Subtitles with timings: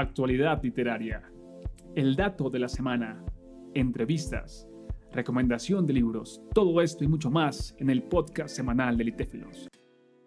[0.00, 1.22] actualidad literaria,
[1.94, 3.24] el dato de la semana,
[3.74, 4.68] entrevistas,
[5.12, 9.68] recomendación de libros, todo esto y mucho más en el podcast semanal de Litéfilos.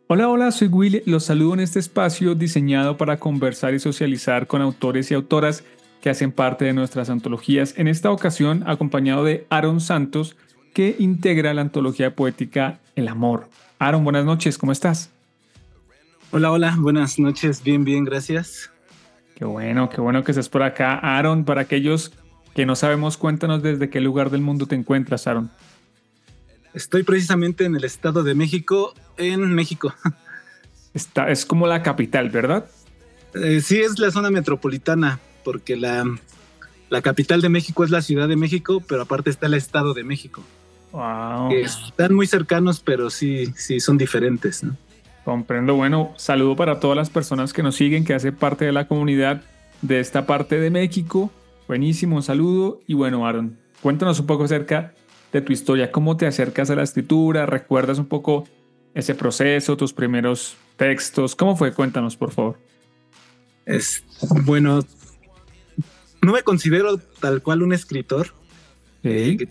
[0.08, 4.62] Hola, hola, soy Will, los saludo en este espacio diseñado para conversar y socializar con
[4.62, 5.64] autores y autoras
[6.02, 10.36] que hacen parte de nuestras antologías, en esta ocasión acompañado de Aaron Santos,
[10.74, 13.50] que integra la antología poética El Amor.
[13.80, 15.12] Aaron, buenas noches, ¿cómo estás?
[16.32, 18.72] Hola, hola, buenas noches, bien, bien, gracias.
[19.36, 20.96] Qué bueno, qué bueno que estés por acá.
[20.96, 22.12] Aaron, para aquellos
[22.54, 25.52] que no sabemos, cuéntanos desde qué lugar del mundo te encuentras, Aaron.
[26.74, 29.94] Estoy precisamente en el Estado de México, en México.
[30.94, 32.66] Está, es como la capital, ¿verdad?
[33.34, 36.06] Eh, sí, es la zona metropolitana, porque la,
[36.90, 40.04] la capital de México es la Ciudad de México, pero aparte está el Estado de
[40.04, 40.44] México.
[40.92, 41.52] Wow.
[41.54, 44.64] están muy cercanos, pero sí, sí son diferentes.
[44.64, 44.76] ¿no?
[45.24, 45.76] Comprendo.
[45.76, 49.42] Bueno, saludo para todas las personas que nos siguen, que hacen parte de la comunidad
[49.82, 51.32] de esta parte de México.
[51.68, 52.82] Buenísimo, un saludo.
[52.88, 54.94] Y bueno, Aaron, cuéntanos un poco acerca
[55.32, 55.92] de tu historia.
[55.92, 57.46] ¿Cómo te acercas a la escritura?
[57.46, 58.48] ¿Recuerdas un poco
[58.94, 61.36] ese proceso, tus primeros textos?
[61.36, 61.74] ¿Cómo fue?
[61.74, 62.60] Cuéntanos, por favor.
[63.66, 64.04] Es,
[64.44, 64.80] bueno,
[66.22, 68.34] no me considero tal cual un escritor.
[69.04, 69.48] Eh,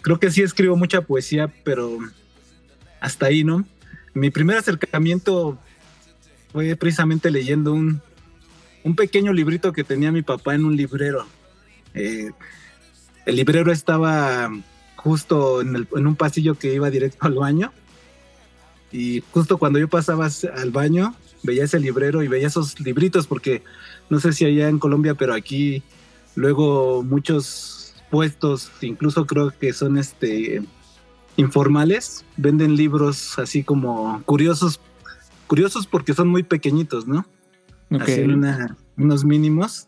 [0.00, 1.98] creo que sí escribo mucha poesía, pero
[3.00, 3.64] hasta ahí, ¿no?
[4.18, 5.58] Mi primer acercamiento
[6.52, 8.00] fue precisamente leyendo un,
[8.84, 11.26] un pequeño librito que tenía mi papá en un librero.
[11.94, 12.30] Eh,
[13.26, 14.50] el librero estaba
[14.96, 17.72] justo en, el, en, un pasillo que iba directo al baño.
[18.90, 23.62] Y justo cuando yo pasaba al baño, veía ese librero y veía esos libritos, porque
[24.08, 25.82] no sé si allá en Colombia, pero aquí
[26.34, 30.62] luego muchos puestos, incluso creo que son este
[31.38, 34.80] informales venden libros así como curiosos,
[35.46, 37.24] curiosos porque son muy pequeñitos, ¿no?
[37.98, 38.26] Así
[38.96, 39.86] unos mínimos.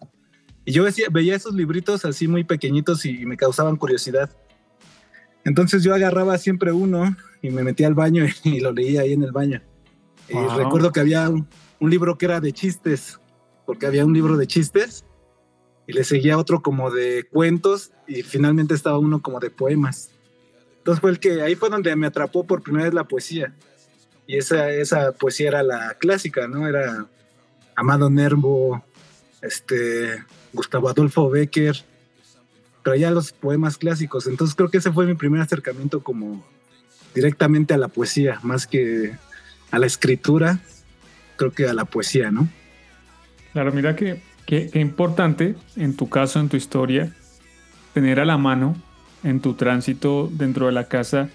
[0.64, 4.30] Y yo veía esos libritos así muy pequeñitos y me causaban curiosidad.
[5.44, 9.24] Entonces yo agarraba siempre uno y me metía al baño y lo leía ahí en
[9.24, 9.60] el baño.
[10.28, 11.48] Y recuerdo que había un,
[11.80, 13.18] un, libro que era de chistes,
[13.66, 15.04] porque había un libro de chistes
[15.88, 20.10] y le seguía otro como de cuentos y finalmente estaba uno como de poemas.
[20.80, 23.54] Entonces fue el que ahí fue donde me atrapó por primera vez la poesía.
[24.26, 26.66] Y esa, esa poesía era la clásica, ¿no?
[26.66, 27.06] Era
[27.76, 28.82] Amado Nervo,
[29.42, 31.84] este, Gustavo Adolfo Becker,
[32.96, 34.26] ya los poemas clásicos.
[34.26, 36.44] Entonces creo que ese fue mi primer acercamiento como
[37.14, 39.16] directamente a la poesía, más que
[39.70, 40.60] a la escritura,
[41.36, 42.48] creo que a la poesía, ¿no?
[43.52, 47.14] Claro, mira que, que, que importante en tu caso, en tu historia,
[47.92, 48.76] tener a la mano
[49.22, 51.28] en tu tránsito dentro de la casa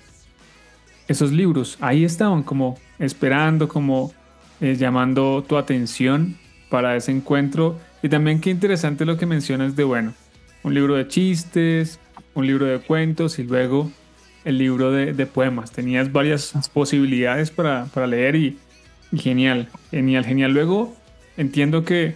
[1.08, 1.78] esos libros.
[1.82, 4.14] Ahí estaban como esperando, como
[4.62, 6.36] eh, llamando tu atención
[6.70, 7.80] para ese encuentro.
[8.02, 10.14] Y también qué interesante lo que mencionas de, bueno,
[10.64, 12.00] un libro de chistes,
[12.34, 13.92] un libro de cuentos y luego
[14.44, 15.72] el libro de, poemas.
[15.72, 18.58] Tenías varias posibilidades para, leer y,
[19.12, 20.54] y, genial, genial, genial.
[20.54, 20.96] Luego
[21.38, 22.16] entiendo que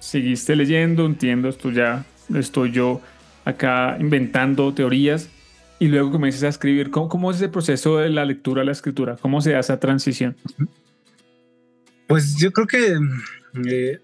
[0.00, 3.00] seguiste leyendo, entiendo, esto ya estoy yo
[3.48, 5.30] acá inventando teorías
[5.78, 6.90] y luego comienzas a escribir.
[6.90, 9.16] ¿Cómo, ¿Cómo, es ese proceso de la lectura a la escritura?
[9.16, 10.36] ¿Cómo se da esa transición?
[12.06, 12.98] Pues yo creo que
[13.66, 14.00] eh,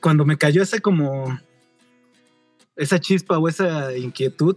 [0.00, 1.38] cuando me cayó esa como
[2.74, 4.56] esa chispa o esa inquietud,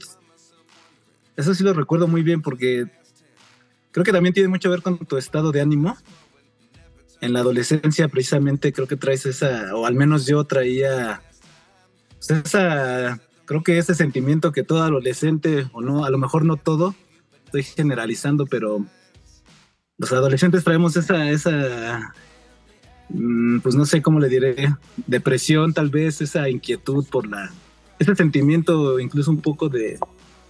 [1.35, 2.85] eso sí lo recuerdo muy bien porque
[3.91, 5.97] creo que también tiene mucho que ver con tu estado de ánimo.
[7.19, 11.21] En la adolescencia precisamente creo que traes esa, o al menos yo traía
[12.29, 16.95] esa, creo que ese sentimiento que todo adolescente, o no, a lo mejor no todo,
[17.45, 18.85] estoy generalizando, pero
[19.97, 22.13] los adolescentes traemos esa, esa,
[23.09, 24.73] mm, pues no sé cómo le diré,
[25.07, 27.51] depresión tal vez, esa inquietud por la,
[27.99, 29.97] ese sentimiento incluso un poco de,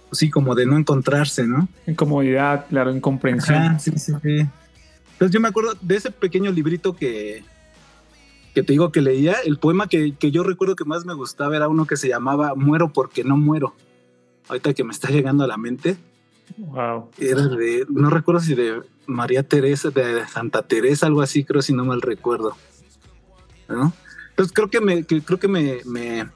[0.08, 1.68] pues sí, como de no encontrarse, ¿no?
[1.86, 3.78] Incomodidad, claro, incomprensión.
[3.80, 4.46] sí, sí, sí.
[5.12, 7.42] Entonces yo me acuerdo de ese pequeño librito que,
[8.56, 11.54] que te digo que leía, el poema que, que, yo recuerdo que más me gustaba
[11.54, 13.74] era uno que se llamaba Muero porque no muero.
[14.48, 15.98] Ahorita que me está llegando a la mente.
[16.56, 17.10] Wow.
[17.18, 21.74] Era de, no recuerdo si de María Teresa, de Santa Teresa, algo así, creo si
[21.74, 22.56] no mal recuerdo.
[23.68, 23.92] ¿No?
[24.30, 26.26] Entonces creo que me, que, creo que me, me,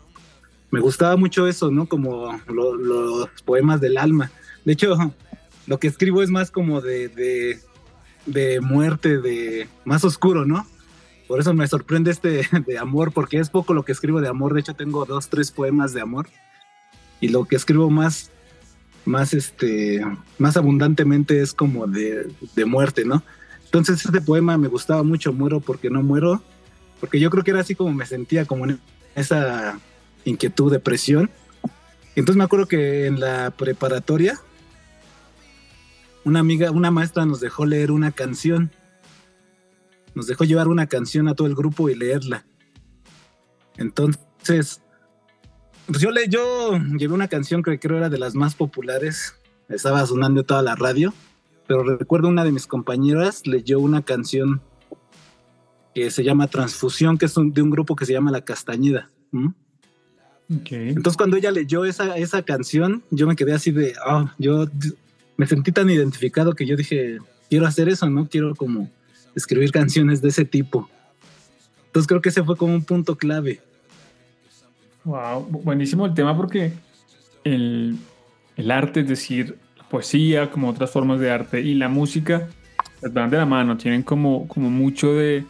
[0.71, 1.87] me, gustaba mucho eso, ¿no?
[1.87, 4.31] Como lo, los poemas del alma.
[4.67, 4.95] De hecho,
[5.67, 7.61] lo que escribo es más como de, de,
[8.27, 10.67] de muerte, de más oscuro, ¿no?
[11.31, 14.53] Por eso me sorprende este de amor, porque es poco lo que escribo de amor.
[14.53, 16.29] De hecho, tengo dos, tres poemas de amor.
[17.21, 18.33] Y lo que escribo más,
[19.05, 20.05] más, este,
[20.39, 23.23] más abundantemente es como de, de muerte, ¿no?
[23.65, 26.43] Entonces este poema me gustaba mucho, muero porque no muero.
[26.99, 28.81] porque yo creo que era así como me sentía, como en
[29.15, 29.79] esa
[30.25, 31.31] inquietud, depresión.
[32.17, 34.41] Entonces me acuerdo que en la preparatoria,
[36.25, 38.73] una amiga, una maestra nos dejó leer una canción.
[40.15, 42.45] Nos dejó llevar una canción a todo el grupo y leerla.
[43.77, 44.83] Entonces,
[45.87, 49.35] pues yo, le, yo llevé una canción que creo era de las más populares.
[49.69, 51.15] Estaba sonando toda la radio.
[51.67, 54.61] Pero recuerdo una de mis compañeras leyó una canción
[55.95, 59.11] que se llama Transfusión, que es de un grupo que se llama La Castañeda.
[60.49, 64.67] Entonces cuando ella leyó esa, esa canción, yo me quedé así de, ah, yo
[65.37, 67.19] me sentí tan identificado que yo dije,
[67.49, 68.29] quiero hacer eso, ¿no?
[68.29, 68.91] Quiero como
[69.35, 70.89] escribir canciones de ese tipo.
[71.87, 73.61] Entonces creo que ese fue como un punto clave.
[75.05, 76.73] Wow, buenísimo el tema porque
[77.45, 77.97] el,
[78.57, 82.49] el arte, es decir, la poesía, como otras formas de arte y la música,
[83.11, 85.45] van de la mano, tienen como, como mucho de,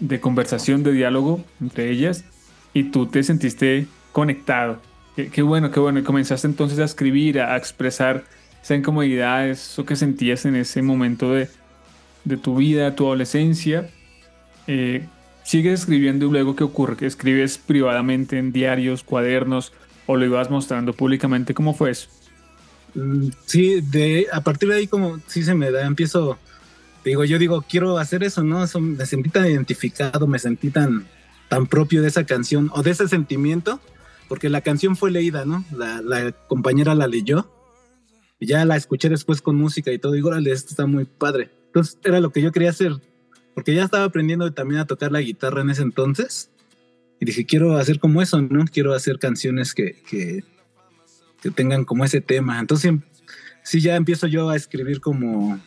[0.00, 2.24] de conversación, de diálogo entre ellas
[2.74, 4.80] y tú te sentiste conectado.
[5.14, 5.98] Qué, bueno, qué bueno.
[5.98, 8.24] Y comenzaste entonces a escribir, a, expresar
[8.62, 11.48] esa incomodidad, eso que sentías en ese momento de,
[12.24, 13.90] de tu vida, tu adolescencia.
[14.66, 15.06] Eh,
[15.44, 16.96] ¿Sigues escribiendo y luego qué ocurre?
[16.96, 19.72] ¿Que escribes privadamente en diarios, cuadernos
[20.06, 21.54] o lo ibas mostrando públicamente?
[21.54, 22.08] ¿Cómo fue eso?
[22.94, 26.38] Mm, sí, de, a partir de ahí como sí se me da, empiezo,
[27.04, 28.64] digo, yo digo, quiero hacer eso, ¿no?
[28.80, 31.06] me sentí tan identificado, me sentí tan,
[31.48, 33.80] tan propio de esa canción o de ese sentimiento
[34.32, 35.62] porque la canción fue leída, ¿no?
[35.76, 37.52] La, compañera la leyó,
[38.40, 41.50] y ya la escuché después con música y todo, digo, órale, esto está muy padre.
[41.72, 42.92] Entonces era lo que yo quería hacer,
[43.54, 46.50] porque ya estaba aprendiendo también a tocar la guitarra en ese entonces,
[47.18, 48.64] y dije, quiero hacer como eso, ¿no?
[48.66, 50.44] Quiero hacer canciones que, que,
[51.40, 52.58] que tengan como ese tema.
[52.58, 52.92] Entonces,
[53.62, 55.60] sí, ya empiezo yo a escribir como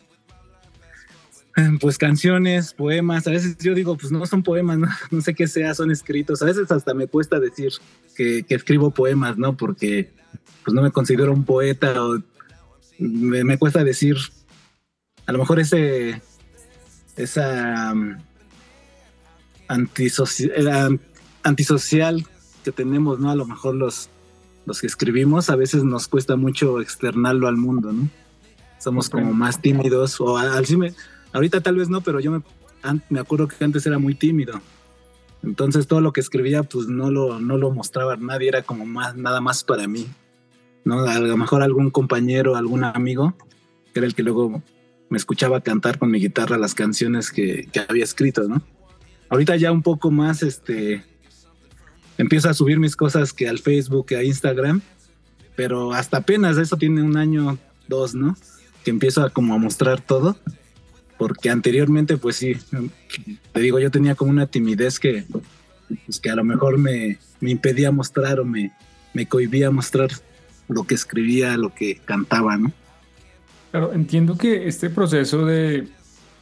[1.79, 4.77] pues canciones, poemas, a veces yo digo, pues no son poemas,
[5.11, 7.71] no, sé qué sea, son escritos, a veces hasta me cuesta decir
[8.15, 9.55] que, escribo poemas, ¿no?
[9.55, 10.11] Porque
[10.63, 12.21] pues no me considero un poeta o
[12.97, 14.17] me, cuesta decir,
[15.25, 16.21] a lo mejor ese,
[17.15, 18.17] esa um,
[19.67, 20.99] antisocial,
[21.43, 22.25] antisocial
[22.63, 23.31] que tenemos, ¿no?
[23.31, 24.09] A lo mejor los,
[24.65, 28.09] los que escribimos, a veces nos cuesta mucho externarlo al mundo, ¿no?
[28.79, 30.65] Somos como más tímidos o al,
[31.33, 32.41] Ahorita tal vez no, pero yo me,
[33.09, 34.61] me acuerdo que antes era muy tímido.
[35.43, 38.85] Entonces todo lo que escribía pues no lo, no lo mostraba a nadie, era como
[38.85, 40.07] más, nada más para mí.
[40.83, 40.99] ¿no?
[40.99, 43.35] A lo mejor algún compañero, algún amigo,
[43.93, 44.61] que era el que luego
[45.09, 48.61] me escuchaba cantar con mi guitarra las canciones que, que había escrito, ¿no?
[49.29, 51.03] Ahorita ya un poco más, este,
[52.17, 54.81] empiezo a subir mis cosas que al Facebook, que a Instagram,
[55.55, 57.57] pero hasta apenas eso tiene un año,
[57.87, 58.37] dos, ¿no?
[58.83, 60.37] Que empiezo a como a mostrar todo
[61.17, 62.55] porque anteriormente pues sí,
[63.53, 65.25] te digo, yo tenía como una timidez que,
[66.05, 68.71] pues, que a lo mejor me, me impedía mostrar o me,
[69.13, 70.09] me cohibía mostrar
[70.67, 72.73] lo que escribía, lo que cantaba, ¿no?
[73.75, 75.89] Claro, entiendo que este proceso de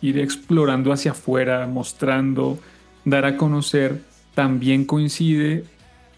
[0.02, 2.60] ir explorando hacia afuera, mostrando,
[3.06, 4.04] dar a conocer,
[4.36, 5.64] también coincide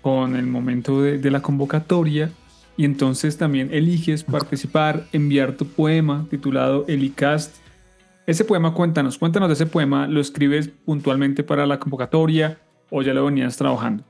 [0.01, 2.31] con el momento de, la convocatoria
[2.75, 7.55] y entonces también eliges participar, enviar tu poema titulado Elicast
[8.27, 10.07] ese poema, cuéntanos, cuéntanos de ese poema.
[10.07, 12.59] ¿Lo escribes puntualmente para la convocatoria
[12.89, 14.03] o ya lo venías trabajando?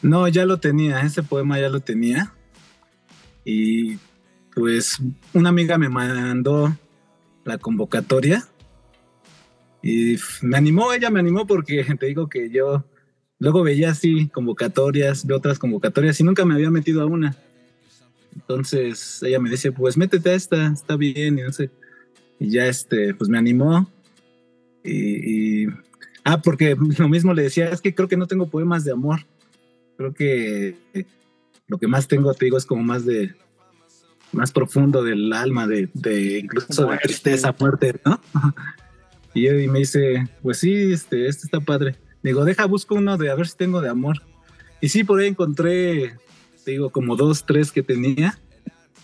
[0.00, 2.32] No, ya lo tenía, ese poema ya lo tenía.
[3.44, 3.98] Y
[4.54, 4.98] pues
[5.32, 6.76] una amiga me mandó
[7.44, 8.46] la convocatoria
[9.82, 12.84] y me animó, ella me animó porque te digo que yo
[13.38, 17.36] luego veía así convocatorias, de otras convocatorias y nunca me había metido a una.
[18.34, 21.70] Entonces ella me dice, pues métete a esta, está bien, y no sé
[22.40, 23.88] y ya este, pues me animó.
[24.82, 25.66] Y,
[26.24, 29.20] ah, porque lo mismo le decía, es que creo que no tengo poemas de amor.
[29.96, 30.74] Creo que
[31.68, 33.34] lo que más tengo, te digo, es como más de,
[34.32, 38.20] más profundo del alma, de, de incluso de tristeza, fuerte, ¿no?
[39.32, 41.94] Y, y me dice, pues sí, este, este está padre.
[42.22, 44.22] Digo, deja, busco uno de a ver si tengo de amor.
[44.80, 46.16] Y sí, por ahí encontré,
[46.64, 48.38] te digo, como dos, tres que tenía.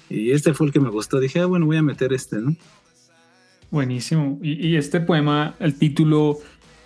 [0.09, 1.21] Y este fue el que me gustó.
[1.21, 2.57] Dije, ah, bueno, voy a meter este, ¿no?
[3.71, 4.39] Buenísimo.
[4.43, 6.39] Y, este poema, el título,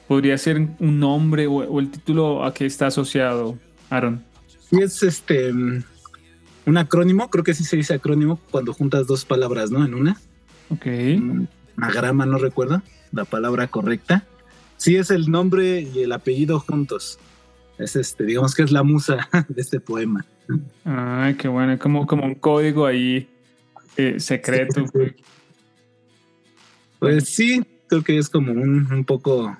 [0.09, 3.59] podría ser un nombre o, el título a qué está asociado,
[3.91, 4.25] Aaron.
[4.71, 5.53] Es este
[6.67, 9.85] un acrónimo, creo que sí se dice acrónimo cuando juntas dos palabras, ¿no?
[9.85, 10.21] En una.
[10.69, 10.87] Ok.
[11.77, 14.25] Anagrama, no recuerdo la palabra correcta.
[14.77, 17.19] Sí es el nombre y el apellido juntos.
[17.79, 20.25] Es este, digamos que es la musa de este poema.
[20.85, 23.29] Ay, qué bueno, como, como un código ahí
[23.97, 24.85] eh, secreto.
[26.99, 29.57] Pues sí, creo que es como un, un poco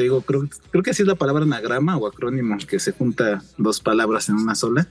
[0.00, 3.42] te digo, creo, creo que así es la palabra anagrama o acrónimo, que se junta
[3.58, 4.88] dos palabras en una sola.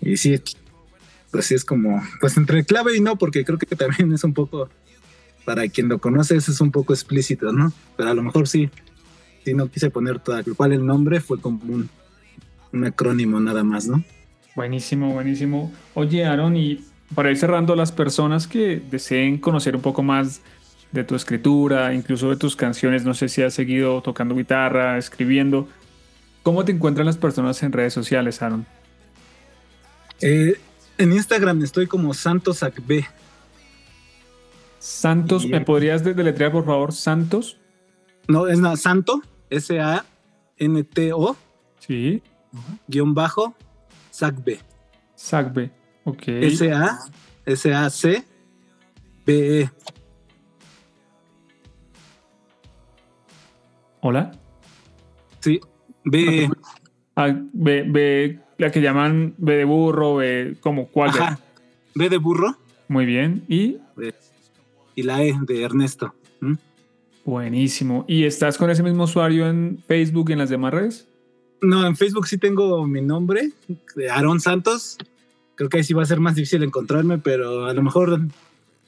[0.00, 0.40] Y sí,
[1.30, 4.34] pues sí es como, pues entre clave y no, porque creo que también es un
[4.34, 4.68] poco,
[5.44, 7.72] para quien lo conoce, es un poco explícito, ¿no?
[7.96, 8.70] Pero a lo mejor sí,
[9.44, 11.88] sí no quise poner toda, cual el nombre fue como un,
[12.72, 14.02] un acrónimo nada más, ¿no?
[14.56, 15.72] Buenísimo, buenísimo.
[15.94, 20.42] Oye, Aaron, y para ir cerrando, las personas que deseen conocer un poco más
[20.92, 25.68] de tu escritura, incluso de tus canciones, no sé si has seguido tocando guitarra, escribiendo,
[26.42, 28.66] ¿cómo te encuentran las personas en redes sociales, Aaron?
[30.22, 30.60] Eh,
[30.98, 33.04] en Instagram estoy como Santos Acb.
[34.78, 36.92] Santos, ¿me podrías deletrear por favor?
[36.92, 37.58] Santos.
[38.28, 41.36] No, es nada, Santo, S-A-N-T-O.
[41.78, 42.22] Sí.
[42.86, 43.54] Guión bajo,
[44.10, 44.60] Sacbe.
[45.14, 45.70] Sacbe,
[46.04, 46.22] ok.
[46.26, 46.98] S-A,
[47.46, 48.20] S-A-C-B-E.
[54.00, 54.32] Hola.
[55.40, 55.60] Sí,
[56.04, 56.50] B.
[57.16, 61.10] Ah, B, B, la que llaman B de burro, B, como cuál.
[61.10, 61.40] Ajá.
[61.94, 62.56] B de burro.
[62.88, 63.44] Muy bien.
[63.48, 63.78] ¿Y?
[64.94, 66.14] Y la E de Ernesto.
[66.40, 66.54] ¿Mm?
[67.24, 68.04] Buenísimo.
[68.08, 71.08] ¿Y estás con ese mismo usuario en Facebook y en las demás redes?
[71.60, 73.50] No, en Facebook sí tengo mi nombre,
[74.10, 74.96] Aaron Santos.
[75.56, 78.18] Creo que ahí sí va a ser más difícil encontrarme, pero a lo mejor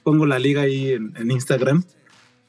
[0.03, 1.85] pongo la liga ahí en, en Instagram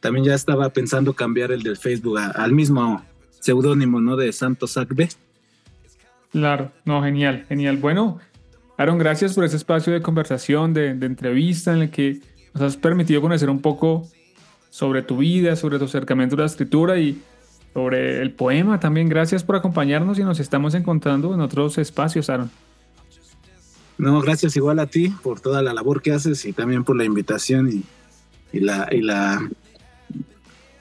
[0.03, 3.01] también ya estaba pensando cambiar el del Facebook al mismo
[3.39, 4.17] seudónimo, ¿no?
[4.17, 5.07] De Santos Acbe.
[6.33, 7.77] Claro, no, genial, genial.
[7.77, 8.19] Bueno,
[8.75, 12.21] Aaron, gracias por ese espacio de conversación, de, entrevista en el que
[12.55, 14.09] nos has permitido conocer un poco
[14.71, 17.21] sobre tu vida, sobre tu acercamiento a la escritura y
[17.71, 19.09] sobre el poema también.
[19.09, 22.49] Gracias por acompañarnos y nos estamos encontrando en otros espacios, Aaron.
[23.99, 27.03] No, gracias igual a ti por toda la labor que haces y también por la
[27.03, 27.69] invitación
[28.51, 29.47] y, la, y la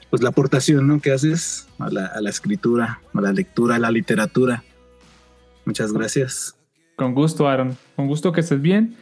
[0.09, 0.99] pues la aportación ¿no?
[0.99, 4.63] que haces a la, a la escritura, a la lectura, a la literatura.
[5.65, 6.57] Muchas gracias.
[6.95, 7.77] Con gusto, Aaron.
[7.95, 8.95] Con gusto que estés bien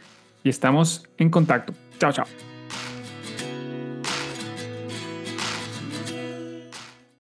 [0.44, 1.74] y estamos en contacto.
[1.98, 2.51] Chao, chao.